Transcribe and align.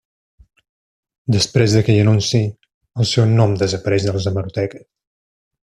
Després 1.35 1.75
d'aquell 1.75 1.99
anunci 2.05 2.41
el 3.05 3.09
seu 3.11 3.29
nom 3.35 3.55
desapareix 3.63 4.09
de 4.09 4.17
les 4.19 4.27
hemeroteques. 4.33 4.89